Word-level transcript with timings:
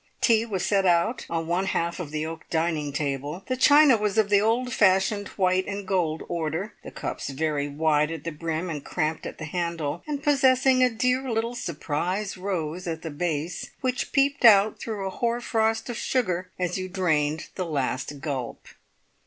Tea 0.19 0.47
was 0.47 0.65
set 0.65 0.83
out 0.83 1.27
on 1.29 1.45
one 1.45 1.67
half 1.67 1.99
of 1.99 2.09
the 2.09 2.25
oak 2.25 2.45
dining 2.49 2.91
table. 2.91 3.43
The 3.45 3.55
china 3.55 3.97
was 3.97 4.17
of 4.17 4.31
the 4.31 4.41
old 4.41 4.73
fashioned 4.73 5.27
white 5.37 5.67
and 5.67 5.87
gold 5.87 6.23
order, 6.27 6.73
the 6.83 6.89
cups 6.89 7.29
very 7.29 7.67
wide 7.67 8.09
at 8.09 8.23
the 8.23 8.31
brim 8.31 8.67
and 8.67 8.83
cramped 8.83 9.27
at 9.27 9.37
the 9.37 9.45
handle, 9.45 10.01
and 10.07 10.23
possessing 10.23 10.81
a 10.81 10.89
dear 10.89 11.29
little 11.29 11.53
surprise 11.53 12.35
rose 12.35 12.87
at 12.87 13.03
the 13.03 13.11
base, 13.11 13.69
which 13.81 14.11
peeped 14.11 14.43
out 14.43 14.79
through 14.79 15.05
a 15.05 15.11
hoar 15.11 15.39
frost 15.39 15.87
of 15.87 15.97
sugar 15.97 16.49
as 16.57 16.79
you 16.79 16.89
drained 16.89 17.49
the 17.53 17.65
last 17.67 18.21
gulp. 18.21 18.65